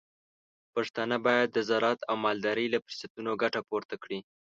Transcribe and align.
پښتانه 0.73 1.15
بايد 1.25 1.49
د 1.53 1.57
زراعت 1.69 1.99
او 2.09 2.15
مالدارۍ 2.25 2.67
له 2.73 2.79
فرصتونو 2.85 3.31
ګټه 3.41 3.61
پورته 3.69 3.95
کړي. 4.03 4.19